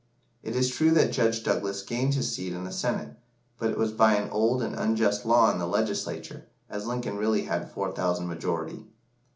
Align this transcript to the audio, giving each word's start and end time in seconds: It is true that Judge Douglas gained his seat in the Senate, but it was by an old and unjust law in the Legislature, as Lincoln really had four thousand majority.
It 0.41 0.55
is 0.55 0.69
true 0.71 0.89
that 0.95 1.11
Judge 1.11 1.43
Douglas 1.43 1.83
gained 1.83 2.15
his 2.15 2.33
seat 2.33 2.53
in 2.53 2.63
the 2.63 2.71
Senate, 2.71 3.17
but 3.59 3.69
it 3.69 3.77
was 3.77 3.91
by 3.91 4.15
an 4.15 4.31
old 4.31 4.63
and 4.63 4.73
unjust 4.73 5.27
law 5.27 5.51
in 5.51 5.59
the 5.59 5.67
Legislature, 5.67 6.47
as 6.71 6.87
Lincoln 6.87 7.17
really 7.17 7.43
had 7.43 7.69
four 7.71 7.91
thousand 7.91 8.25
majority. 8.25 8.87